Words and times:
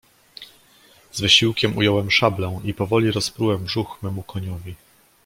"Z 1.11 1.21
wysiłkiem 1.21 1.77
ująłem 1.77 2.11
szablę 2.11 2.59
i 2.63 2.73
powoli 2.73 3.11
rozprułem 3.11 3.63
brzuch 3.63 3.97
memu 4.01 4.23
koniowi." 4.23 4.75